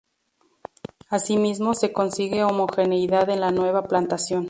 Asimismo, 1.11 1.75
se 1.75 1.93
consigue 1.93 2.43
homogeneidad 2.43 3.29
en 3.29 3.39
la 3.39 3.51
nueva 3.51 3.83
plantación. 3.83 4.39